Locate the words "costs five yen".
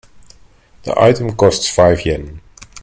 1.35-2.41